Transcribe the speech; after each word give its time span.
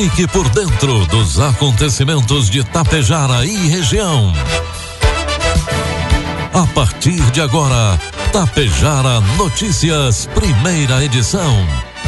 Fique 0.00 0.26
por 0.26 0.48
dentro 0.48 1.04
dos 1.08 1.38
acontecimentos 1.38 2.48
de 2.48 2.64
Tapejara 2.64 3.44
e 3.44 3.68
região. 3.68 4.32
A 6.54 6.66
partir 6.68 7.20
de 7.32 7.42
agora, 7.42 8.00
Tapejara 8.32 9.20
Notícias, 9.36 10.26
primeira 10.34 11.04
edição. 11.04 11.54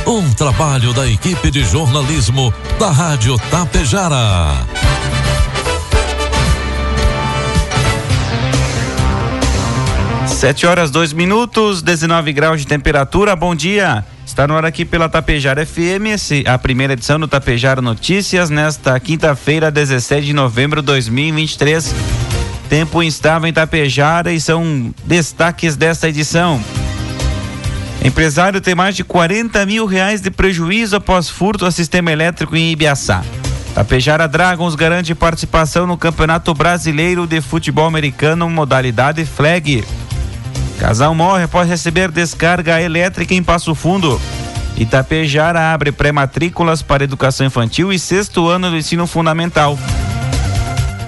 Um 0.07 0.33
trabalho 0.33 0.95
da 0.95 1.07
equipe 1.07 1.51
de 1.51 1.63
jornalismo 1.65 2.51
da 2.79 2.91
Rádio 2.91 3.37
Tapejara. 3.51 4.67
Sete 10.27 10.67
horas, 10.67 10.91
dois 10.91 11.13
minutos, 11.13 11.83
19 11.83 12.33
graus 12.33 12.63
de 12.63 12.67
temperatura. 12.67 13.37
Bom 13.37 13.55
dia. 13.55 14.03
Está 14.27 14.47
no 14.47 14.57
ar 14.57 14.65
aqui 14.65 14.85
pela 14.85 15.09
Tapejara 15.09 15.67
FM, 15.67 16.47
a 16.47 16.57
primeira 16.57 16.95
edição 16.95 17.19
do 17.19 17.29
Tapejara 17.29 17.83
Notícias, 17.83 18.49
nesta 18.49 18.99
quinta-feira, 18.99 19.71
17 19.71 20.27
de 20.27 20.33
novembro 20.33 20.81
de 20.81 20.87
2023. 20.87 21.95
Tempo 22.69 23.03
instável 23.03 23.49
em 23.49 23.53
Tapejara 23.53 24.33
e 24.33 24.41
são 24.41 24.95
destaques 25.05 25.77
desta 25.77 26.09
edição. 26.09 26.63
Empresário 28.05 28.61
tem 28.61 28.75
mais 28.75 28.97
de 28.97 29.05
40 29.05 29.65
mil 29.67 29.87
reais 29.87 30.21
de 30.21 30.31
prejuízo 30.31 30.97
após 30.97 31.29
furto 31.29 31.65
ao 31.65 31.71
sistema 31.71 32.11
elétrico 32.11 32.57
em 32.57 32.73
Ibiaçá. 32.73 33.23
Tapejara 33.75 34.27
Dragons 34.27 34.75
garante 34.75 35.15
participação 35.15 35.87
no 35.87 35.97
Campeonato 35.97 36.53
Brasileiro 36.53 37.27
de 37.27 37.41
Futebol 37.41 37.87
Americano, 37.87 38.49
modalidade 38.51 39.25
flag. 39.25 39.85
Casal 40.83 41.15
morre 41.15 41.45
após 41.45 41.69
receber 41.69 42.11
descarga 42.11 42.83
elétrica 42.83 43.33
em 43.33 43.41
Passo 43.41 43.73
Fundo. 43.73 44.21
Itapejara 44.77 45.73
abre 45.73 45.93
pré-matrículas 45.93 46.83
para 46.83 47.05
educação 47.05 47.47
infantil 47.47 47.93
e 47.93 48.01
sexto 48.01 48.49
ano 48.49 48.69
do 48.69 48.77
ensino 48.77 49.07
fundamental. 49.07 49.79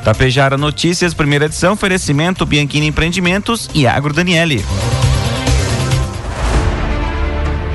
Tapejara 0.05 0.57
Notícias, 0.57 1.13
primeira 1.13 1.47
edição, 1.47 1.73
oferecimento 1.73 2.47
Bianchini 2.47 2.87
Empreendimentos 2.87 3.69
e 3.75 3.85
Agro 3.85 4.15
Daniele. 4.15 4.65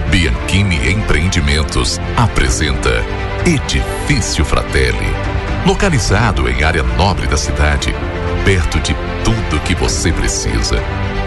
Bianchini 0.09 0.93
Empreendimentos 0.93 1.99
apresenta 2.15 3.03
Edifício 3.45 4.45
Fratelli. 4.45 5.13
Localizado 5.65 6.47
em 6.47 6.63
área 6.63 6.81
nobre 6.81 7.27
da 7.27 7.35
cidade, 7.35 7.93
perto 8.45 8.79
de 8.79 8.95
tudo 9.25 9.61
que 9.65 9.75
você 9.75 10.13
precisa 10.13 10.81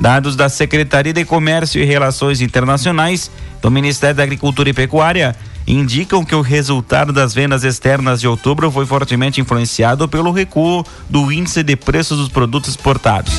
Dados 0.00 0.36
da 0.36 0.48
Secretaria 0.48 1.12
de 1.12 1.24
Comércio 1.24 1.82
e 1.82 1.84
Relações 1.84 2.40
Internacionais 2.40 3.30
do 3.60 3.70
Ministério 3.70 4.14
da 4.14 4.22
Agricultura 4.22 4.68
e 4.68 4.72
Pecuária 4.72 5.34
indicam 5.66 6.24
que 6.24 6.34
o 6.34 6.40
resultado 6.40 7.12
das 7.12 7.34
vendas 7.34 7.64
externas 7.64 8.20
de 8.20 8.28
outubro 8.28 8.70
foi 8.70 8.86
fortemente 8.86 9.40
influenciado 9.40 10.06
pelo 10.06 10.30
recuo 10.30 10.86
do 11.10 11.32
índice 11.32 11.62
de 11.62 11.74
preços 11.74 12.18
dos 12.18 12.28
produtos 12.28 12.70
exportados. 12.70 13.32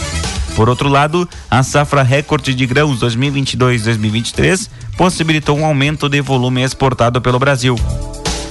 Por 0.57 0.69
outro 0.69 0.90
lado, 0.90 1.29
a 1.51 1.62
safra 1.62 2.01
recorde 2.01 2.51
de 2.56 2.66
grãos 2.66 3.00
2022-2023 3.00 4.68
possibilitou 4.97 5.56
um 5.56 5.63
aumento 5.63 6.09
de 6.09 6.19
volume 6.19 6.63
exportado 6.63 7.22
pelo 7.22 7.38
Brasil. 7.38 7.75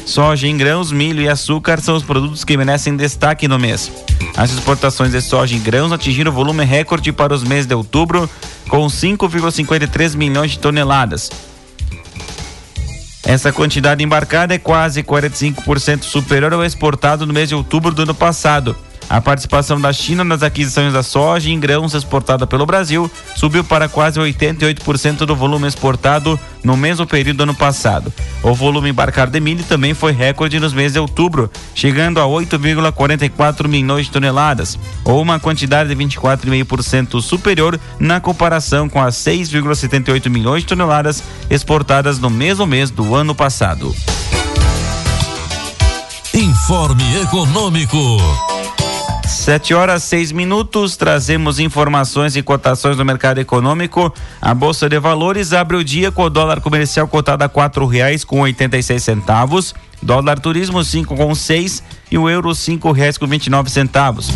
Soja 0.06 0.46
em 0.46 0.56
grãos, 0.56 0.92
milho 0.92 1.20
e 1.20 1.28
açúcar 1.28 1.80
são 1.80 1.96
os 1.96 2.04
produtos 2.04 2.44
que 2.44 2.56
merecem 2.56 2.96
destaque 2.96 3.48
no 3.48 3.58
mês. 3.58 3.90
As 4.36 4.52
exportações 4.52 5.10
de 5.10 5.20
soja 5.20 5.56
em 5.56 5.60
grãos 5.60 5.90
atingiram 5.90 6.30
volume 6.30 6.64
recorde 6.64 7.10
para 7.10 7.34
os 7.34 7.42
meses 7.42 7.66
de 7.66 7.74
outubro, 7.74 8.30
com 8.68 8.86
5,53 8.86 10.14
milhões 10.14 10.52
de 10.52 10.60
toneladas. 10.60 11.28
Essa 13.24 13.52
quantidade 13.52 14.04
embarcada 14.04 14.54
é 14.54 14.58
quase 14.58 15.02
45% 15.02 16.04
superior 16.04 16.52
ao 16.52 16.64
exportado 16.64 17.26
no 17.26 17.32
mês 17.32 17.48
de 17.48 17.56
outubro 17.56 17.92
do 17.92 18.02
ano 18.02 18.14
passado. 18.14 18.76
A 19.08 19.20
participação 19.20 19.80
da 19.80 19.92
China 19.92 20.24
nas 20.24 20.42
aquisições 20.42 20.92
da 20.92 21.02
soja 21.02 21.48
em 21.48 21.60
grãos 21.60 21.94
exportada 21.94 22.46
pelo 22.46 22.66
Brasil 22.66 23.10
subiu 23.36 23.62
para 23.62 23.88
quase 23.88 24.18
88% 24.18 25.18
do 25.18 25.36
volume 25.36 25.68
exportado 25.68 26.38
no 26.64 26.76
mesmo 26.76 27.06
período 27.06 27.36
do 27.36 27.42
ano 27.44 27.54
passado. 27.54 28.12
O 28.42 28.52
volume 28.52 28.90
embarcado 28.90 29.30
de 29.30 29.38
milho 29.38 29.62
também 29.62 29.94
foi 29.94 30.10
recorde 30.10 30.58
nos 30.58 30.72
meses 30.72 30.94
de 30.94 30.98
outubro, 30.98 31.48
chegando 31.72 32.20
a 32.20 32.24
8,44 32.24 33.68
milhões 33.68 34.06
de 34.06 34.12
toneladas, 34.12 34.76
ou 35.04 35.22
uma 35.22 35.38
quantidade 35.38 35.94
de 35.94 36.04
24,5% 36.04 37.22
superior 37.22 37.78
na 38.00 38.20
comparação 38.20 38.88
com 38.88 39.00
as 39.00 39.14
6,78 39.14 40.28
milhões 40.28 40.62
de 40.62 40.68
toneladas 40.68 41.22
exportadas 41.48 42.18
no 42.18 42.28
mesmo 42.28 42.66
mês 42.66 42.90
do 42.90 43.14
ano 43.14 43.36
passado. 43.36 43.94
Informe 46.34 47.22
Econômico. 47.22 48.55
Sete 49.26 49.74
horas 49.74 50.04
seis 50.04 50.30
minutos, 50.30 50.96
trazemos 50.96 51.58
informações 51.58 52.36
e 52.36 52.42
cotações 52.42 52.96
do 52.96 53.04
mercado 53.04 53.38
econômico. 53.38 54.14
A 54.40 54.54
Bolsa 54.54 54.88
de 54.88 54.98
Valores 55.00 55.52
abre 55.52 55.76
o 55.76 55.82
dia 55.84 56.12
com 56.12 56.22
o 56.22 56.30
dólar 56.30 56.60
comercial 56.60 57.08
cotado 57.08 57.42
a 57.42 57.48
quatro 57.48 57.86
reais 57.86 58.24
com 58.24 58.40
oitenta 58.40 58.78
e 58.78 58.82
seis 58.82 59.02
centavos, 59.02 59.74
dólar 60.00 60.38
turismo 60.38 60.82
cinco 60.84 61.16
com 61.16 61.34
seis 61.34 61.82
e 62.08 62.16
o 62.16 62.30
euro 62.30 62.54
cinco 62.54 62.92
reais 62.92 63.18
com 63.18 63.26
vinte 63.26 63.48
e 63.48 63.50
nove 63.50 63.68
centavos. 63.68 64.30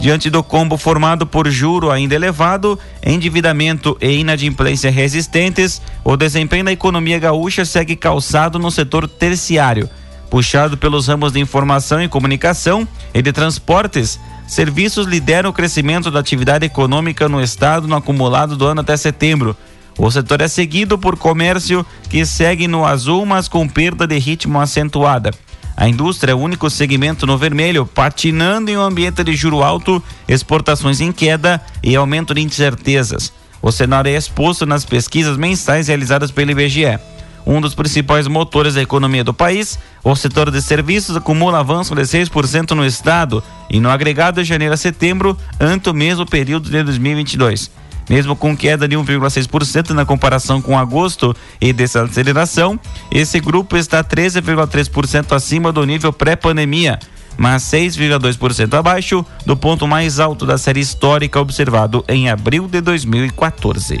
Diante 0.00 0.28
do 0.28 0.42
combo 0.42 0.76
formado 0.76 1.26
por 1.26 1.48
juro 1.48 1.90
ainda 1.90 2.14
elevado, 2.14 2.78
endividamento 3.02 3.96
e 4.02 4.18
inadimplência 4.18 4.90
resistentes, 4.90 5.80
o 6.04 6.14
desempenho 6.14 6.66
da 6.66 6.72
economia 6.72 7.18
gaúcha 7.18 7.64
segue 7.64 7.96
calçado 7.96 8.58
no 8.58 8.70
setor 8.70 9.08
terciário 9.08 9.88
puxado 10.34 10.76
pelos 10.76 11.06
ramos 11.06 11.32
de 11.32 11.38
informação 11.38 12.02
e 12.02 12.08
comunicação 12.08 12.88
e 13.14 13.22
de 13.22 13.30
transportes. 13.32 14.18
Serviços 14.48 15.06
lideram 15.06 15.50
o 15.50 15.52
crescimento 15.52 16.10
da 16.10 16.18
atividade 16.18 16.66
econômica 16.66 17.28
no 17.28 17.40
estado 17.40 17.86
no 17.86 17.94
acumulado 17.94 18.56
do 18.56 18.66
ano 18.66 18.80
até 18.80 18.96
setembro. 18.96 19.56
O 19.96 20.10
setor 20.10 20.40
é 20.40 20.48
seguido 20.48 20.98
por 20.98 21.16
comércio 21.16 21.86
que 22.10 22.26
segue 22.26 22.66
no 22.66 22.84
azul, 22.84 23.24
mas 23.24 23.46
com 23.46 23.68
perda 23.68 24.08
de 24.08 24.18
ritmo 24.18 24.60
acentuada. 24.60 25.30
A 25.76 25.88
indústria 25.88 26.32
é 26.32 26.34
o 26.34 26.40
único 26.40 26.68
segmento 26.68 27.28
no 27.28 27.38
vermelho, 27.38 27.86
patinando 27.86 28.72
em 28.72 28.76
um 28.76 28.82
ambiente 28.82 29.22
de 29.22 29.36
juro 29.36 29.62
alto, 29.62 30.02
exportações 30.26 31.00
em 31.00 31.12
queda 31.12 31.60
e 31.80 31.94
aumento 31.94 32.34
de 32.34 32.40
incertezas. 32.40 33.32
O 33.62 33.70
cenário 33.70 34.10
é 34.10 34.16
exposto 34.16 34.66
nas 34.66 34.84
pesquisas 34.84 35.36
mensais 35.36 35.86
realizadas 35.86 36.32
pelo 36.32 36.50
IBGE. 36.50 36.98
Um 37.46 37.60
dos 37.60 37.74
principais 37.74 38.26
motores 38.26 38.74
da 38.74 38.82
economia 38.82 39.22
do 39.22 39.34
país, 39.34 39.78
o 40.02 40.16
setor 40.16 40.50
de 40.50 40.62
serviços 40.62 41.16
acumula 41.16 41.60
avanço 41.60 41.94
de 41.94 42.02
6% 42.02 42.70
no 42.70 42.86
estado 42.86 43.42
e 43.68 43.80
no 43.80 43.90
agregado 43.90 44.40
de 44.40 44.48
janeiro 44.48 44.74
a 44.74 44.78
setembro, 44.78 45.36
ante 45.60 45.90
o 45.90 45.94
mesmo 45.94 46.24
período 46.24 46.70
de 46.70 46.82
2022. 46.82 47.70
Mesmo 48.08 48.36
com 48.36 48.56
queda 48.56 48.86
de 48.86 48.96
1,6% 48.96 49.90
na 49.90 50.04
comparação 50.04 50.60
com 50.60 50.78
agosto 50.78 51.34
e 51.60 51.72
desaceleração, 51.72 52.78
esse 53.10 53.40
grupo 53.40 53.76
está 53.76 54.04
13,3% 54.04 55.34
acima 55.34 55.72
do 55.72 55.84
nível 55.84 56.12
pré-pandemia, 56.12 56.98
mas 57.36 57.62
6,2% 57.64 58.74
abaixo 58.74 59.24
do 59.46 59.56
ponto 59.56 59.86
mais 59.86 60.20
alto 60.20 60.44
da 60.44 60.58
série 60.58 60.80
histórica 60.80 61.40
observado 61.40 62.04
em 62.08 62.28
abril 62.28 62.68
de 62.68 62.80
2014. 62.80 64.00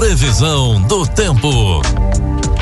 Previsão 0.00 0.80
do 0.80 1.06
tempo. 1.06 1.82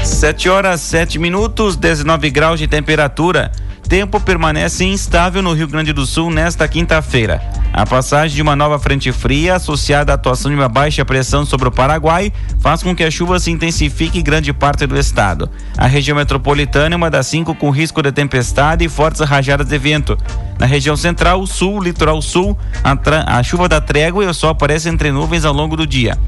7 0.02 0.48
horas 0.48 0.80
7 0.80 1.20
minutos, 1.20 1.76
19 1.76 2.30
graus 2.30 2.58
de 2.58 2.66
temperatura. 2.66 3.52
Tempo 3.88 4.18
permanece 4.18 4.84
instável 4.84 5.40
no 5.40 5.52
Rio 5.52 5.68
Grande 5.68 5.92
do 5.92 6.04
Sul 6.04 6.32
nesta 6.32 6.66
quinta-feira. 6.66 7.40
A 7.72 7.86
passagem 7.86 8.34
de 8.34 8.42
uma 8.42 8.56
nova 8.56 8.76
frente 8.80 9.12
fria, 9.12 9.54
associada 9.54 10.10
à 10.10 10.16
atuação 10.16 10.50
de 10.50 10.56
uma 10.56 10.68
baixa 10.68 11.04
pressão 11.04 11.46
sobre 11.46 11.68
o 11.68 11.70
Paraguai, 11.70 12.32
faz 12.58 12.82
com 12.82 12.92
que 12.92 13.04
a 13.04 13.10
chuva 13.10 13.38
se 13.38 13.52
intensifique 13.52 14.18
em 14.18 14.22
grande 14.22 14.52
parte 14.52 14.84
do 14.84 14.98
estado. 14.98 15.48
A 15.76 15.86
região 15.86 16.16
metropolitana 16.16 16.96
é 16.96 16.96
uma 16.96 17.08
das 17.08 17.28
cinco 17.28 17.54
com 17.54 17.70
risco 17.70 18.02
de 18.02 18.10
tempestade 18.10 18.84
e 18.84 18.88
fortes 18.88 19.20
rajadas 19.20 19.68
de 19.68 19.78
vento. 19.78 20.18
Na 20.58 20.66
região 20.66 20.96
central, 20.96 21.46
sul, 21.46 21.80
litoral 21.80 22.20
sul, 22.20 22.58
a, 22.82 23.38
a 23.38 23.42
chuva 23.44 23.68
da 23.68 23.80
trégua 23.80 24.24
e 24.24 24.26
o 24.26 24.34
sol 24.34 24.50
aparecem 24.50 24.92
entre 24.92 25.12
nuvens 25.12 25.44
ao 25.44 25.54
longo 25.54 25.76
do 25.76 25.86
dia. 25.86 26.18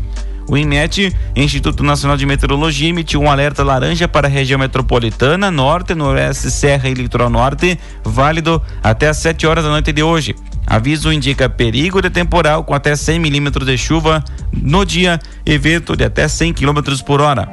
O 0.51 0.59
INMET, 0.59 1.17
Instituto 1.37 1.85
Nacional 1.85 2.17
de 2.17 2.27
Meteorologia, 2.27 2.89
emitiu 2.89 3.23
um 3.23 3.31
alerta 3.31 3.63
laranja 3.63 4.09
para 4.09 4.27
a 4.27 4.31
região 4.31 4.59
metropolitana, 4.59 5.49
norte, 5.49 5.95
noroeste, 5.95 6.51
serra 6.51 6.89
e 6.89 6.93
litoral 6.93 7.31
norte, 7.31 7.79
válido 8.03 8.61
até 8.83 9.07
às 9.07 9.19
7 9.19 9.47
horas 9.47 9.63
da 9.63 9.71
noite 9.71 9.93
de 9.93 10.03
hoje. 10.03 10.35
Aviso 10.67 11.13
indica 11.13 11.49
perigo 11.49 12.03
de 12.03 12.11
temporal 12.11 12.65
com 12.65 12.75
até 12.75 12.97
100 12.97 13.21
milímetros 13.21 13.65
de 13.65 13.79
chuva 13.79 14.25
no 14.53 14.85
dia 14.85 15.21
e 15.47 15.57
vento 15.57 15.95
de 15.95 16.03
até 16.03 16.27
100 16.27 16.53
quilômetros 16.55 17.01
por 17.01 17.21
hora. 17.21 17.49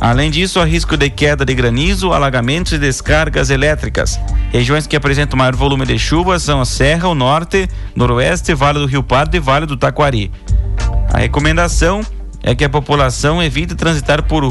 Além 0.00 0.30
disso, 0.30 0.60
há 0.60 0.64
risco 0.64 0.96
de 0.96 1.10
queda 1.10 1.44
de 1.44 1.54
granizo, 1.54 2.14
alagamentos 2.14 2.72
e 2.72 2.78
descargas 2.78 3.50
elétricas. 3.50 4.18
Regiões 4.50 4.86
que 4.86 4.96
apresentam 4.96 5.36
maior 5.36 5.54
volume 5.54 5.84
de 5.84 5.98
chuva 5.98 6.38
são 6.38 6.62
a 6.62 6.64
Serra, 6.64 7.06
o 7.06 7.14
Norte, 7.14 7.68
Noroeste, 7.94 8.54
Vale 8.54 8.78
do 8.78 8.86
Rio 8.86 9.02
Pardo 9.02 9.36
e 9.36 9.40
Vale 9.40 9.66
do 9.66 9.76
Taquari. 9.76 10.30
A 11.12 11.18
recomendação 11.18 12.02
é 12.42 12.54
que 12.54 12.64
a 12.64 12.68
população 12.68 13.42
evite 13.42 13.74
transitar 13.74 14.22
por, 14.22 14.44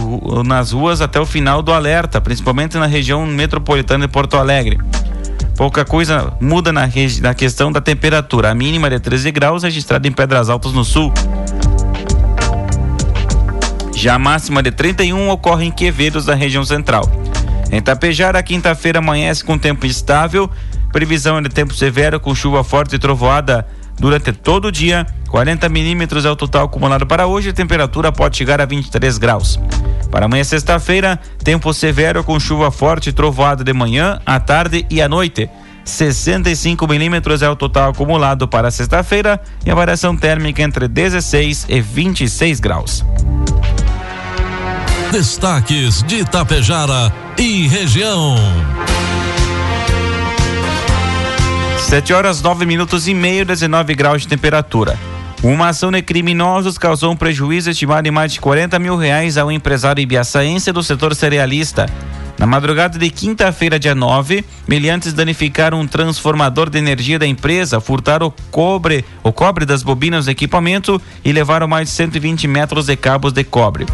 nas 0.44 0.72
ruas 0.72 1.02
até 1.02 1.20
o 1.20 1.26
final 1.26 1.62
do 1.62 1.74
alerta, 1.74 2.22
principalmente 2.22 2.78
na 2.78 2.86
região 2.86 3.26
metropolitana 3.26 4.06
de 4.06 4.12
Porto 4.12 4.38
Alegre. 4.38 4.78
Pouca 5.56 5.84
coisa 5.84 6.32
muda 6.40 6.72
na, 6.72 6.90
na 7.22 7.34
questão 7.34 7.72
da 7.72 7.82
temperatura. 7.82 8.52
A 8.52 8.56
mínima 8.56 8.90
de 8.90 9.00
13 9.00 9.32
graus 9.32 9.64
registrada 9.64 10.08
em 10.08 10.12
Pedras 10.12 10.50
Altas 10.50 10.72
no 10.72 10.86
sul. 10.86 11.12
Já 13.94 14.16
a 14.16 14.20
máxima 14.20 14.64
de 14.64 14.72
31 14.72 15.30
ocorre 15.30 15.66
em 15.66 15.72
Quevedos, 15.72 16.24
da 16.24 16.34
região 16.34 16.64
central. 16.64 17.04
Em 17.72 17.82
Tapejara, 17.82 18.42
quinta-feira 18.42 19.00
amanhece 19.00 19.44
com 19.44 19.58
tempo 19.58 19.86
instável, 19.86 20.50
previsão 20.94 21.42
de 21.42 21.50
tempo 21.50 21.74
severo 21.74 22.20
com 22.20 22.34
chuva 22.34 22.64
forte 22.64 22.96
e 22.96 23.00
trovoada 23.00 23.68
durante 24.00 24.32
todo 24.32 24.70
o 24.70 24.72
dia. 24.72 25.06
40 25.30 25.70
milímetros 25.70 26.26
é 26.26 26.32
o 26.32 26.36
total 26.36 26.66
acumulado 26.66 27.06
para 27.06 27.28
hoje. 27.28 27.50
A 27.50 27.54
temperatura 27.54 28.12
pode 28.12 28.38
chegar 28.38 28.60
a 28.60 28.66
23 28.66 29.18
graus. 29.18 29.60
Para 30.12 30.26
amanhã, 30.26 30.44
sexta-feira, 30.44 31.20
tempo 31.44 31.74
severo 31.74 32.24
com 32.24 32.40
chuva 32.40 32.72
forte 32.72 33.10
e 33.10 33.14
trovoada 33.14 33.64
de 33.64 33.74
manhã, 33.74 34.20
à 34.26 34.40
tarde 34.40 34.86
e 34.90 35.02
à 35.02 35.08
noite. 35.08 35.50
65 35.86 36.88
milímetros 36.88 37.42
é 37.42 37.50
o 37.50 37.56
total 37.56 37.92
acumulado 37.92 38.48
para 38.48 38.70
sexta-feira 38.72 39.40
e 39.66 39.72
a 39.72 39.76
variação 39.76 40.16
térmica 40.16 40.62
entre 40.62 40.88
16 40.88 41.66
e 41.70 41.82
26 41.82 42.60
graus. 42.60 43.06
Destaques 45.12 46.04
de 46.04 46.18
Itapejara 46.18 47.12
e 47.38 47.68
região. 47.68 48.36
7 51.80 52.14
horas 52.14 52.42
9 52.42 52.68
minutos 52.68 53.08
e 53.08 53.16
meio, 53.16 53.44
19 53.44 53.96
graus 53.96 54.22
de 54.22 54.28
temperatura. 54.28 54.96
Uma 55.42 55.70
ação 55.70 55.90
de 55.90 56.02
criminosos 56.02 56.78
causou 56.78 57.14
um 57.14 57.16
prejuízo 57.16 57.70
estimado 57.70 58.06
em 58.06 58.12
mais 58.12 58.34
de 58.34 58.42
40 58.42 58.78
mil 58.78 58.98
reais 58.98 59.38
ao 59.38 59.50
empresário 59.50 60.02
ibiaçaense 60.02 60.70
do 60.74 60.84
setor 60.84 61.16
cerealista. 61.16 61.86
Na 62.38 62.46
madrugada 62.46 63.00
de 63.00 63.10
quinta-feira, 63.10 63.80
dia 63.80 63.96
9, 63.96 64.44
miliantes 64.68 65.14
danificaram 65.14 65.80
um 65.80 65.88
transformador 65.88 66.70
de 66.70 66.78
energia 66.78 67.18
da 67.18 67.26
empresa, 67.26 67.80
furtaram 67.80 68.28
o 68.28 68.34
cobre, 68.52 69.06
o 69.24 69.32
cobre 69.32 69.66
das 69.66 69.82
bobinas 69.82 70.26
do 70.26 70.32
equipamento 70.32 71.02
e 71.24 71.32
levaram 71.32 71.70
mais 71.70 71.88
de 71.88 71.96
120 71.96 72.46
metros 72.46 72.88
de 72.88 72.98
cabos 72.98 73.32
de 73.32 73.46
cobre. 73.46 73.86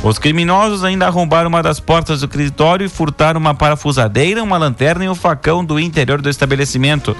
Os 0.00 0.16
criminosos 0.16 0.84
ainda 0.84 1.08
arrombaram 1.08 1.48
uma 1.48 1.62
das 1.62 1.80
portas 1.80 2.20
do 2.20 2.26
escritório 2.26 2.86
e 2.86 2.88
furtaram 2.88 3.40
uma 3.40 3.54
parafusadeira, 3.54 4.44
uma 4.44 4.58
lanterna 4.58 5.04
e 5.04 5.08
um 5.08 5.14
facão 5.14 5.64
do 5.64 5.80
interior 5.80 6.22
do 6.22 6.30
estabelecimento. 6.30 7.16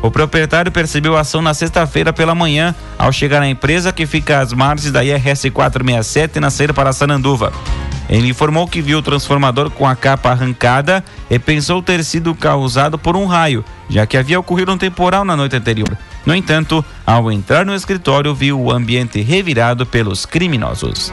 O 0.00 0.10
proprietário 0.10 0.70
percebeu 0.70 1.16
a 1.16 1.20
ação 1.20 1.42
na 1.42 1.52
sexta-feira 1.52 2.12
pela 2.12 2.34
manhã, 2.34 2.74
ao 2.96 3.12
chegar 3.12 3.42
à 3.42 3.48
empresa 3.48 3.92
que 3.92 4.06
fica 4.06 4.40
às 4.40 4.52
margens 4.52 4.92
da 4.92 5.04
IRS 5.04 5.50
467 5.50 6.38
na 6.38 6.50
saída 6.50 6.72
para 6.72 6.92
Sananduva. 6.92 7.52
Ele 8.08 8.28
informou 8.28 8.66
que 8.66 8.80
viu 8.80 8.98
o 8.98 9.02
transformador 9.02 9.70
com 9.70 9.86
a 9.86 9.94
capa 9.94 10.30
arrancada 10.30 11.04
e 11.28 11.38
pensou 11.38 11.82
ter 11.82 12.02
sido 12.02 12.34
causado 12.34 12.98
por 12.98 13.16
um 13.16 13.26
raio, 13.26 13.64
já 13.90 14.06
que 14.06 14.16
havia 14.16 14.40
ocorrido 14.40 14.72
um 14.72 14.78
temporal 14.78 15.24
na 15.24 15.36
noite 15.36 15.56
anterior. 15.56 15.96
No 16.24 16.34
entanto, 16.34 16.82
ao 17.06 17.30
entrar 17.30 17.66
no 17.66 17.74
escritório, 17.74 18.34
viu 18.34 18.58
o 18.58 18.72
ambiente 18.72 19.20
revirado 19.20 19.84
pelos 19.84 20.24
criminosos. 20.24 21.12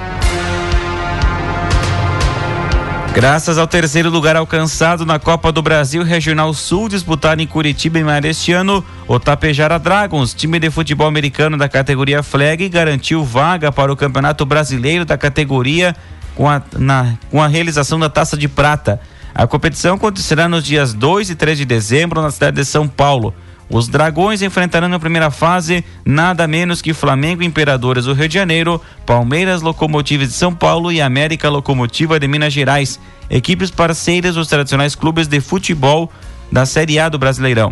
Graças 3.15 3.57
ao 3.57 3.65
terceiro 3.65 4.09
lugar 4.09 4.35
alcançado 4.35 5.05
na 5.05 5.17
Copa 5.17 5.49
do 5.49 5.61
Brasil 5.61 6.03
Regional 6.03 6.53
Sul, 6.53 6.89
disputada 6.89 7.41
em 7.41 7.47
Curitiba 7.47 7.97
em 7.97 8.03
maio 8.03 8.21
deste 8.21 8.51
ano, 8.51 8.83
o 9.07 9.17
Tapejara 9.17 9.79
Dragons, 9.79 10.33
time 10.33 10.59
de 10.59 10.69
futebol 10.69 11.07
americano 11.07 11.57
da 11.57 11.69
categoria 11.69 12.21
Flag, 12.21 12.67
garantiu 12.67 13.23
vaga 13.23 13.71
para 13.71 13.89
o 13.89 13.95
Campeonato 13.95 14.45
Brasileiro 14.45 15.05
da 15.05 15.17
categoria 15.17 15.95
com 16.35 16.49
a, 16.49 16.61
na, 16.77 17.13
com 17.31 17.41
a 17.41 17.47
realização 17.47 17.97
da 17.97 18.09
Taça 18.09 18.35
de 18.35 18.49
Prata. 18.49 18.99
A 19.33 19.47
competição 19.47 19.95
acontecerá 19.95 20.49
nos 20.49 20.65
dias 20.65 20.93
2 20.93 21.29
e 21.29 21.35
3 21.35 21.57
de 21.57 21.63
dezembro 21.63 22.21
na 22.21 22.29
cidade 22.29 22.57
de 22.57 22.65
São 22.65 22.85
Paulo. 22.85 23.33
Os 23.69 23.87
Dragões 23.87 24.41
enfrentarão 24.41 24.87
na 24.87 24.99
primeira 24.99 25.31
fase 25.31 25.83
nada 26.05 26.47
menos 26.47 26.81
que 26.81 26.93
Flamengo 26.93 27.43
Imperadores 27.43 28.05
do 28.05 28.13
Rio 28.13 28.27
de 28.27 28.35
Janeiro, 28.35 28.79
Palmeiras 29.05 29.61
Locomotivas 29.61 30.27
de 30.27 30.33
São 30.35 30.53
Paulo 30.53 30.91
e 30.91 31.01
América 31.01 31.49
Locomotiva 31.49 32.19
de 32.19 32.27
Minas 32.27 32.53
Gerais, 32.53 32.99
equipes 33.29 33.71
parceiras 33.71 34.35
dos 34.35 34.47
tradicionais 34.47 34.93
clubes 34.93 35.27
de 35.27 35.41
futebol 35.41 36.11
da 36.51 36.65
Série 36.65 36.99
A 36.99 37.09
do 37.09 37.17
Brasileirão. 37.17 37.71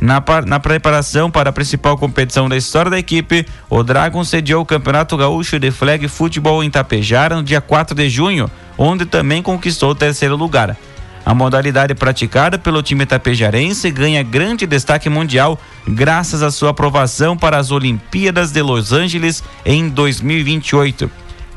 Na, 0.00 0.22
na, 0.46 0.58
preparação 0.58 1.30
para 1.30 1.50
a 1.50 1.52
principal 1.52 1.96
competição 1.96 2.48
da 2.48 2.56
história 2.56 2.90
da 2.90 2.98
equipe, 2.98 3.46
o 3.68 3.82
Dragon 3.82 4.24
sediou 4.24 4.62
o 4.62 4.66
Campeonato 4.66 5.14
Gaúcho 5.14 5.58
de 5.58 5.70
Flag 5.70 6.08
Futebol 6.08 6.64
em 6.64 6.70
Tapejara 6.70 7.36
no 7.36 7.42
dia 7.42 7.60
4 7.60 7.94
de 7.94 8.08
junho, 8.08 8.50
onde 8.78 9.04
também 9.04 9.42
conquistou 9.42 9.90
o 9.90 9.94
terceiro 9.94 10.36
lugar. 10.36 10.74
A 11.24 11.34
modalidade 11.34 11.94
praticada 11.94 12.58
pelo 12.58 12.82
time 12.82 13.04
tapejarense 13.04 13.90
ganha 13.90 14.22
grande 14.22 14.66
destaque 14.66 15.08
mundial 15.08 15.58
graças 15.86 16.42
à 16.42 16.50
sua 16.50 16.70
aprovação 16.70 17.36
para 17.36 17.58
as 17.58 17.70
Olimpíadas 17.70 18.52
de 18.52 18.62
Los 18.62 18.92
Angeles 18.92 19.42
em 19.64 19.88
2028. 19.88 21.10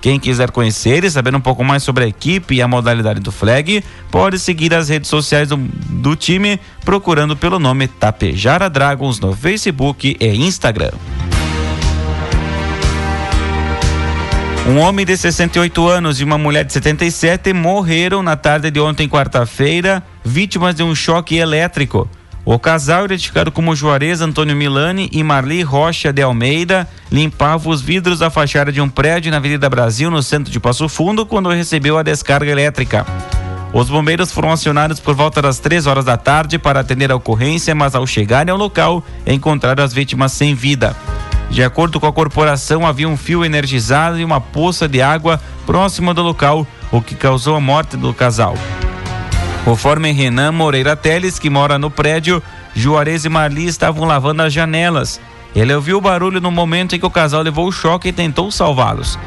Quem 0.04 0.20
quiser 0.20 0.52
conhecer 0.52 1.06
e 1.06 1.10
saber 1.10 1.34
um 1.34 1.40
pouco 1.40 1.64
mais 1.64 1.82
sobre 1.82 2.04
a 2.04 2.08
equipe 2.08 2.56
e 2.56 2.62
a 2.62 2.68
modalidade 2.68 3.22
do 3.22 3.32
flag, 3.32 3.82
pode 4.12 4.38
seguir 4.38 4.74
as 4.74 4.90
redes 4.90 5.10
sociais 5.10 5.48
do, 5.48 5.56
do 5.56 6.14
time 6.14 6.60
procurando 6.84 7.38
pelo 7.38 7.58
nome 7.58 7.88
Tapejara 7.88 8.70
Dragons 8.70 9.22
no 9.22 9.34
Facebook 9.34 10.18
e 10.20 10.28
Instagram. 10.28 10.92
Um 14.66 14.80
homem 14.80 15.06
de 15.06 15.18
68 15.18 15.90
anos 15.90 16.22
e 16.22 16.24
uma 16.24 16.38
mulher 16.38 16.64
de 16.64 16.72
77 16.72 17.52
morreram 17.52 18.24
na 18.24 18.38
tarde 18.38 18.72
de 18.72 18.80
ontem, 18.80 19.10
quarta-feira, 19.10 20.02
vítimas 20.24 20.74
de 20.74 20.82
um 20.82 20.96
choque 20.96 21.36
elétrico. 21.36 22.10
O 22.46 22.58
casal, 22.58 23.04
identificado 23.04 23.52
como 23.52 23.76
Juarez 23.76 24.22
Antônio 24.22 24.56
Milani 24.56 25.10
e 25.12 25.22
Marli 25.22 25.62
Rocha 25.62 26.14
de 26.14 26.22
Almeida, 26.22 26.88
limpava 27.12 27.70
os 27.70 27.82
vidros 27.82 28.20
da 28.20 28.30
fachada 28.30 28.72
de 28.72 28.80
um 28.80 28.88
prédio 28.88 29.32
na 29.32 29.38
Avenida 29.38 29.70
Brasil, 29.70 30.10
no 30.10 30.24
centro 30.24 30.50
de 30.50 30.62
Passo 30.62 30.88
Fundo, 30.88 31.26
quando 31.26 31.50
recebeu 31.50 31.98
a 31.98 32.04
descarga 32.04 32.50
elétrica. 32.50 33.06
Os 33.74 33.90
bombeiros 33.90 34.32
foram 34.32 34.52
acionados 34.52 34.98
por 34.98 35.14
volta 35.14 35.42
das 35.42 35.60
três 35.60 35.88
horas 35.88 36.06
da 36.06 36.16
tarde 36.16 36.58
para 36.58 36.80
atender 36.80 37.12
a 37.12 37.16
ocorrência, 37.18 37.76
mas 37.76 37.96
ao 37.96 38.08
chegarem 38.08 38.52
ao 38.52 38.58
local, 38.58 39.04
encontraram 39.28 39.84
as 39.84 39.94
vítimas 39.94 40.32
sem 40.32 40.56
vida. 40.56 40.96
De 41.50 41.64
acordo 41.64 42.00
com 42.00 42.08
a 42.08 42.14
corporação, 42.14 42.86
havia 42.86 43.08
um 43.08 43.16
fio 43.16 43.46
energizado 43.46 44.20
e 44.20 44.26
uma 44.26 44.42
poça 44.42 44.88
de 44.88 45.02
água 45.02 45.40
próxima 45.66 46.14
do 46.14 46.22
local, 46.22 46.66
o 46.92 47.02
que 47.02 47.16
causou 47.16 47.56
a 47.56 47.60
morte 47.60 47.96
do 47.96 48.14
casal. 48.14 48.56
Conforme 49.64 50.12
Renan 50.12 50.52
Moreira 50.52 50.96
Teles, 50.96 51.40
que 51.40 51.50
mora 51.50 51.78
no 51.78 51.90
prédio, 51.90 52.42
Juarez 52.76 53.24
e 53.24 53.30
Marli 53.30 53.66
estavam 53.66 54.06
lavando 54.06 54.42
as 54.42 54.52
janelas. 54.52 55.22
Ele 55.56 55.74
ouviu 55.74 55.98
o 56.00 56.02
barulho 56.02 56.42
no 56.42 56.52
momento 56.52 56.96
em 56.96 57.00
que 57.00 57.06
o 57.06 57.12
casal 57.12 57.44
levou 57.44 57.68
o 57.68 57.72
choque 57.72 58.10
e 58.10 58.14
tentou 58.14 58.52
salvá-los. 58.52 59.18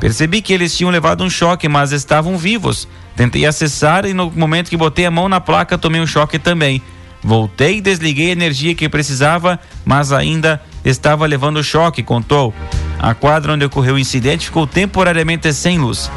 Percebi 0.00 0.42
que 0.42 0.52
eles 0.52 0.76
tinham 0.76 0.90
levado 0.90 1.22
um 1.22 1.30
choque, 1.30 1.68
mas 1.68 1.92
estavam 1.92 2.36
vivos. 2.36 2.88
Tentei 3.14 3.46
acessar 3.46 4.04
e 4.06 4.12
no 4.12 4.30
momento 4.30 4.70
que 4.70 4.76
botei 4.76 5.06
a 5.06 5.10
mão 5.10 5.28
na 5.28 5.40
placa, 5.40 5.78
tomei 5.78 6.00
um 6.00 6.06
choque 6.06 6.38
também. 6.38 6.82
Voltei 7.22 7.76
e 7.76 7.80
desliguei 7.80 8.30
a 8.30 8.32
energia 8.32 8.74
que 8.74 8.88
precisava, 8.88 9.60
mas 9.84 10.10
ainda 10.10 10.60
estava 10.84 11.26
levando 11.26 11.62
choque, 11.62 12.02
contou. 12.02 12.54
A 12.98 13.14
quadra 13.14 13.54
onde 13.54 13.64
ocorreu 13.64 13.94
o 13.94 13.98
incidente 13.98 14.46
ficou 14.46 14.66
temporariamente 14.66 15.52
sem 15.52 15.78
luz. 15.78 16.10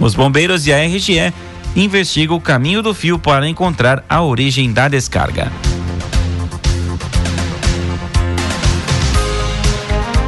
Os 0.00 0.14
bombeiros 0.14 0.66
e 0.66 0.72
a 0.72 0.78
RGE 0.78 1.32
investiga 1.76 2.34
o 2.34 2.40
caminho 2.40 2.82
do 2.82 2.92
fio 2.92 3.18
para 3.18 3.48
encontrar 3.48 4.04
a 4.08 4.22
origem 4.22 4.72
da 4.72 4.88
descarga. 4.88 5.50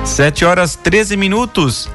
Sete 0.04 0.44
horas 0.44 0.76
13 0.76 1.16
minutos, 1.16 1.88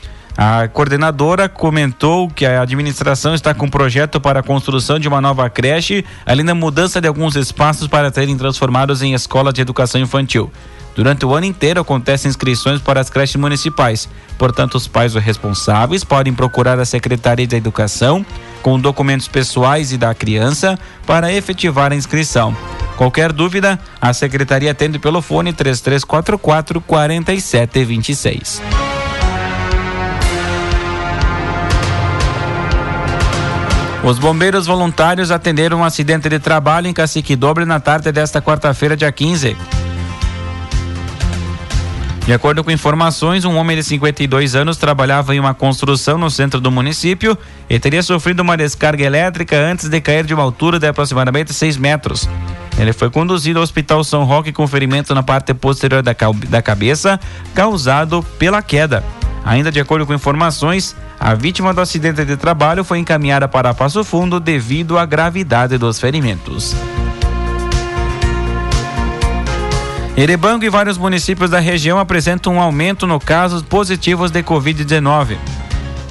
A 0.43 0.67
coordenadora 0.69 1.51
comentou 1.51 2.27
que 2.31 2.47
a 2.47 2.63
administração 2.63 3.35
está 3.35 3.53
com 3.53 3.67
um 3.67 3.69
projeto 3.69 4.19
para 4.19 4.41
a 4.41 4.43
construção 4.43 4.99
de 4.99 5.07
uma 5.07 5.21
nova 5.21 5.51
creche, 5.51 6.03
além 6.25 6.47
da 6.47 6.55
mudança 6.55 6.99
de 6.99 7.07
alguns 7.07 7.37
espaços 7.37 7.87
para 7.87 8.11
serem 8.11 8.39
transformados 8.39 9.03
em 9.03 9.13
escola 9.13 9.53
de 9.53 9.61
educação 9.61 10.01
infantil. 10.01 10.51
Durante 10.97 11.27
o 11.27 11.35
ano 11.35 11.45
inteiro 11.45 11.79
acontecem 11.79 12.31
inscrições 12.31 12.81
para 12.81 13.03
as 13.03 13.11
creches 13.11 13.37
municipais. 13.37 14.09
Portanto, 14.39 14.77
os 14.77 14.89
pais 14.89 15.15
ou 15.15 15.21
responsáveis 15.21 16.05
podem 16.05 16.33
procurar 16.33 16.79
a 16.79 16.87
Secretaria 16.87 17.47
da 17.47 17.59
Educação 17.59 18.25
com 18.63 18.81
documentos 18.81 19.29
pessoais 19.29 19.93
e 19.93 19.99
da 19.99 20.15
criança 20.15 20.79
para 21.07 21.31
efetivar 21.31 21.93
a 21.93 21.97
inscrição. 21.97 22.57
Qualquer 22.97 23.31
dúvida, 23.31 23.79
a 24.01 24.15
secretaria 24.15 24.71
atende 24.71 24.99
pelo 24.99 25.21
fone 25.21 25.53
3344 25.53 26.81
4726. 26.81 28.90
Os 34.03 34.19
bombeiros 34.19 34.67
voluntários 34.67 35.31
atenderam 35.31 35.81
um 35.81 35.85
acidente 35.85 36.29
de 36.29 36.39
trabalho 36.39 36.87
em 36.87 36.93
Cacique 36.93 37.37
Dobre 37.37 37.67
na 37.67 37.79
tarde 37.79 38.11
desta 38.11 38.41
quarta-feira, 38.41 38.97
dia 38.97 39.13
15. 39.13 39.55
De 42.25 42.33
acordo 42.33 42.65
com 42.65 42.71
informações, 42.71 43.45
um 43.45 43.57
homem 43.57 43.77
de 43.77 43.83
52 43.83 44.55
anos 44.55 44.79
trabalhava 44.79 45.35
em 45.35 45.41
uma 45.41 45.53
construção 45.53 46.17
no 46.17 46.31
centro 46.31 46.61
do 46.61 46.71
município 46.71 47.37
e 47.69 47.79
teria 47.79 48.03
sofrido 48.03 48.41
uma 48.41 48.57
descarga 48.57 49.05
elétrica 49.05 49.57
antes 49.57 49.89
de 49.89 50.01
cair 50.01 50.25
de 50.25 50.33
uma 50.33 50.45
altura 50.45 50.79
de 50.79 50.87
aproximadamente 50.87 51.53
6 51.53 51.77
metros. 51.77 52.27
Ele 52.79 52.95
foi 52.95 53.11
conduzido 53.11 53.59
ao 53.59 53.63
Hospital 53.63 54.03
São 54.03 54.25
Roque 54.25 54.53
com 54.53 54.67
ferimento 54.67 55.15
na 55.15 55.23
parte 55.23 55.53
posterior 55.53 56.03
da, 56.03 56.15
da 56.49 56.63
cabeça, 56.63 57.21
causado 57.55 58.23
pela 58.39 58.63
queda. 58.63 59.05
Ainda 59.45 59.73
de 59.73 59.81
acordo 59.81 60.07
com 60.07 60.15
informações, 60.15 60.95
a 61.19 61.35
vítima 61.35 61.73
do 61.73 61.81
acidente 61.81 62.25
de 62.25 62.37
trabalho 62.37 62.85
foi 62.85 62.99
encaminhada 62.99 63.49
para 63.49 63.75
Passo 63.75 64.05
Fundo 64.05 64.39
devido 64.39 64.99
à 64.99 65.07
gravidade 65.07 65.79
dos 65.79 65.99
ferimentos. 65.99 66.75
Erebango 70.17 70.65
e 70.65 70.69
vários 70.69 70.99
municípios 70.99 71.49
da 71.49 71.59
região 71.59 71.99
apresentam 71.99 72.57
um 72.57 72.61
aumento 72.61 73.07
no 73.07 73.19
casos 73.19 73.63
positivos 73.63 74.31
de 74.31 74.43
Covid-19. 74.43 75.39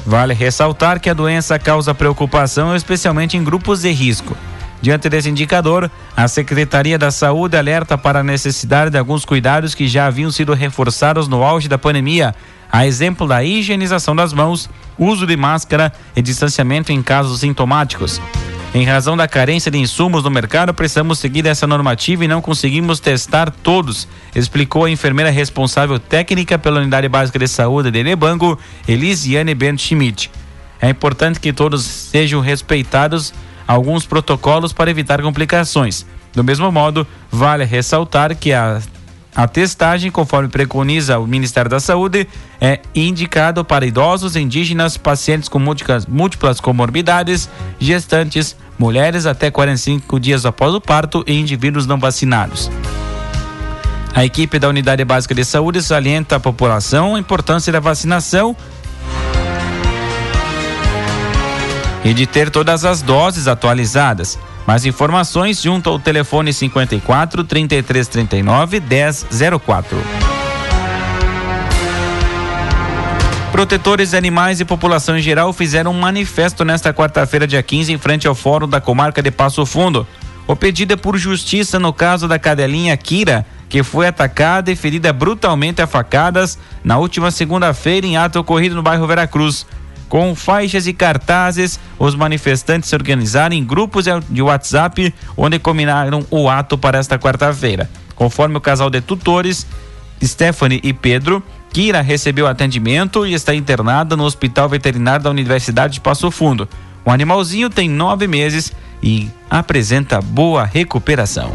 Vale 0.05 0.33
ressaltar 0.33 0.99
que 0.99 1.09
a 1.09 1.13
doença 1.13 1.59
causa 1.59 1.93
preocupação, 1.93 2.75
especialmente 2.75 3.37
em 3.37 3.43
grupos 3.43 3.81
de 3.81 3.91
risco. 3.91 4.35
Diante 4.81 5.09
desse 5.09 5.29
indicador, 5.29 5.91
a 6.15 6.27
Secretaria 6.27 6.97
da 6.97 7.11
Saúde 7.11 7.57
alerta 7.57 7.97
para 7.97 8.21
a 8.21 8.23
necessidade 8.23 8.89
de 8.89 8.97
alguns 8.97 9.25
cuidados 9.25 9.75
que 9.75 9.87
já 9.87 10.07
haviam 10.07 10.31
sido 10.31 10.53
reforçados 10.53 11.27
no 11.27 11.43
auge 11.43 11.67
da 11.67 11.77
pandemia, 11.77 12.33
a 12.71 12.85
exemplo 12.85 13.27
da 13.27 13.43
higienização 13.43 14.15
das 14.15 14.33
mãos, 14.33 14.69
uso 14.97 15.25
de 15.25 15.35
máscara 15.35 15.91
e 16.15 16.21
distanciamento 16.21 16.91
em 16.91 17.01
casos 17.01 17.39
sintomáticos. 17.39 18.21
Em 18.71 18.85
razão 18.85 19.17
da 19.17 19.27
carência 19.27 19.71
de 19.71 19.79
insumos 19.79 20.23
no 20.23 20.29
mercado, 20.29 20.73
precisamos 20.75 21.17
seguir 21.17 21.43
essa 21.47 21.65
normativa 21.65 22.23
e 22.23 22.27
não 22.27 22.39
conseguimos 22.39 22.99
testar 22.99 23.49
todos, 23.49 24.07
explicou 24.35 24.85
a 24.85 24.91
enfermeira 24.91 25.31
responsável 25.31 25.97
técnica 25.97 26.59
pela 26.59 26.79
Unidade 26.79 27.09
Básica 27.09 27.39
de 27.39 27.47
Saúde 27.47 27.89
de 27.89 28.03
Lebango, 28.03 28.59
Elisiane 28.87 29.55
Bento 29.55 29.81
Schmidt. 29.81 30.29
É 30.79 30.87
importante 30.87 31.39
que 31.39 31.51
todos 31.51 31.83
sejam 31.83 32.41
respeitados 32.41 33.33
alguns 33.67 34.05
protocolos 34.05 34.71
para 34.71 34.91
evitar 34.91 35.19
complicações. 35.21 36.05
Do 36.33 36.43
mesmo 36.43 36.71
modo, 36.71 37.07
vale 37.31 37.65
ressaltar 37.65 38.35
que 38.35 38.53
a 38.53 38.79
A 39.39 39.47
testagem, 39.47 40.11
conforme 40.11 40.49
preconiza 40.49 41.17
o 41.17 41.25
Ministério 41.25 41.71
da 41.71 41.79
Saúde, 41.79 42.27
é 42.59 42.81
indicado 42.93 43.63
para 43.63 43.85
idosos, 43.85 44.35
indígenas, 44.35 44.97
pacientes 44.97 45.47
com 45.47 45.57
múltiplas, 45.57 46.59
comorbidades, 46.59 47.49
gestantes, 47.79 48.53
mulheres 48.77 49.25
até 49.25 49.49
45 49.49 50.19
dias 50.19 50.45
após 50.45 50.73
o 50.73 50.81
parto 50.81 51.23
e 51.25 51.39
indivíduos 51.39 51.87
não 51.87 51.97
vacinados. 51.97 52.69
A 54.13 54.25
equipe 54.25 54.59
da 54.59 54.67
Unidade 54.67 55.05
Básica 55.05 55.33
de 55.33 55.45
Saúde 55.45 55.81
salienta 55.81 56.35
à 56.35 56.39
população 56.41 57.15
a 57.15 57.19
importância 57.19 57.71
da 57.71 57.79
vacinação 57.79 58.53
e 62.03 62.13
de 62.13 62.27
ter 62.27 62.49
todas 62.49 62.83
as 62.83 63.01
doses 63.01 63.47
atualizadas. 63.47 64.37
Mais 64.69 64.85
informações 64.85 65.63
junto 65.63 65.89
ao 65.89 65.97
telefone 65.97 66.53
54 66.53 67.43
3339 67.43 68.79
1004. 68.79 69.97
Protetores 73.51 74.11
de 74.11 74.17
animais 74.17 74.59
e 74.59 74.65
população 74.65 75.17
em 75.17 75.23
geral 75.23 75.51
fizeram 75.53 75.89
um 75.89 75.99
manifesto 75.99 76.63
nesta 76.63 76.93
quarta-feira, 76.93 77.47
dia 77.47 77.63
15, 77.63 77.93
em 77.93 77.97
frente 77.97 78.27
ao 78.27 78.35
Fórum 78.35 78.67
da 78.67 78.79
Comarca 78.79 79.23
de 79.23 79.31
Passo 79.31 79.65
Fundo. 79.65 80.05
O 80.45 80.55
pedido 80.55 80.93
é 80.93 80.95
por 80.95 81.17
justiça 81.17 81.79
no 81.79 81.91
caso 81.91 82.27
da 82.27 82.37
cadelinha 82.37 82.95
Kira, 82.95 83.47
que 83.67 83.81
foi 83.81 84.05
atacada 84.05 84.71
e 84.71 84.75
ferida 84.75 85.11
brutalmente 85.11 85.81
a 85.81 85.87
facadas 85.87 86.59
na 86.83 86.99
última 86.99 87.31
segunda-feira 87.31 88.05
em 88.05 88.17
ato 88.17 88.37
ocorrido 88.37 88.75
no 88.75 88.83
bairro 88.83 89.07
Veracruz. 89.07 89.65
Com 90.09 90.35
faixas 90.35 90.87
e 90.87 90.93
cartazes, 90.93 91.79
os 91.99 92.15
manifestantes 92.15 92.89
se 92.89 92.95
organizaram 92.95 93.55
em 93.55 93.63
grupos 93.63 94.05
de 94.27 94.41
WhatsApp, 94.41 95.13
onde 95.37 95.59
combinaram 95.59 96.25
o 96.31 96.49
ato 96.49 96.77
para 96.77 96.97
esta 96.97 97.19
quarta-feira. 97.19 97.87
Conforme 98.15 98.57
o 98.57 98.61
casal 98.61 98.89
de 98.89 99.01
tutores, 99.01 99.67
Stephanie 100.21 100.81
e 100.83 100.91
Pedro, 100.91 101.43
Kira 101.71 102.01
recebeu 102.01 102.47
atendimento 102.47 103.25
e 103.25 103.33
está 103.35 103.53
internada 103.53 104.17
no 104.17 104.23
Hospital 104.23 104.67
Veterinário 104.67 105.23
da 105.23 105.29
Universidade 105.29 105.93
de 105.93 106.01
Passo 106.01 106.31
Fundo. 106.31 106.67
O 107.05 107.11
animalzinho 107.11 107.69
tem 107.69 107.87
nove 107.87 108.27
meses 108.27 108.73
e 109.01 109.29
apresenta 109.49 110.19
boa 110.21 110.65
recuperação. 110.65 111.53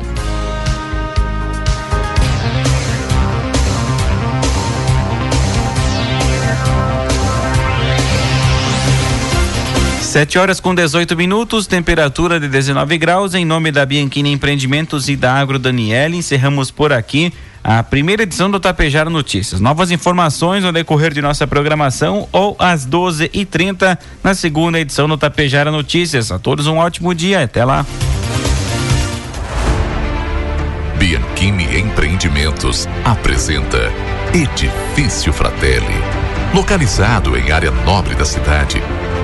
Sete 10.15 10.39
horas 10.39 10.61
com 10.61 10.73
18 10.73 11.17
minutos, 11.17 11.67
temperatura 11.67 12.39
de 12.39 12.47
19 12.47 12.97
graus. 12.99 13.35
Em 13.35 13.45
nome 13.45 13.73
da 13.73 13.85
Bianchini 13.85 14.31
Empreendimentos 14.31 15.09
e 15.09 15.17
da 15.17 15.35
Agro 15.35 15.59
Daniele, 15.59 16.17
encerramos 16.17 16.71
por 16.71 16.93
aqui 16.93 17.33
a 17.65 17.83
primeira 17.83 18.23
edição 18.23 18.49
do 18.49 18.61
Tapejara 18.61 19.11
Notícias. 19.11 19.61
Novas 19.61 19.91
informações 19.91 20.63
no 20.63 20.71
decorrer 20.71 21.13
de 21.13 21.21
nossa 21.21 21.49
programação 21.49 22.29
ou 22.31 22.55
às 22.61 22.87
12h30 22.87 23.99
na 24.23 24.37
segunda 24.37 24.79
edição 24.79 25.09
do 25.09 25.19
Tapejara 25.19 25.73
Notícias. 25.73 26.31
A 26.31 26.39
todos 26.39 26.69
um 26.69 26.77
ótimo 26.77 27.13
dia. 27.13 27.43
Até 27.43 27.65
lá. 27.65 27.85
Bianchini 30.97 31.81
Empreendimentos 31.81 32.87
apresenta 33.05 33.93
Edifício 34.33 35.33
Fratelli. 35.33 35.99
Localizado 36.55 37.37
em 37.37 37.51
área 37.51 37.73
nobre 37.73 38.15
da 38.15 38.25
cidade 38.25 38.81